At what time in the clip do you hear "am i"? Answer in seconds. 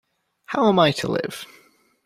0.67-0.93